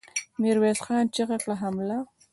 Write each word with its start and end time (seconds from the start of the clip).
ميرويس 0.41 0.79
خان 0.85 1.05
چيغه 1.15 1.37
کړه! 1.43 1.55
حمله! 1.61 1.97